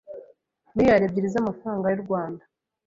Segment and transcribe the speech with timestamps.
[0.75, 2.43] miliyari ebyiri z’amafaranga y’u Rwanda.